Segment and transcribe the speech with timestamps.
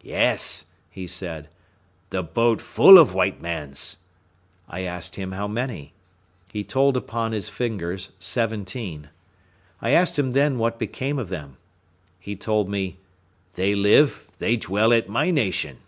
[0.00, 1.50] "Yes," he said;
[2.08, 3.98] "the boat full of white mans."
[4.66, 5.92] I asked him how many.
[6.50, 9.10] He told upon his fingers seventeen.
[9.82, 11.58] I asked him then what became of them.
[12.18, 12.96] He told me,
[13.56, 15.80] "They live, they dwell at my nation."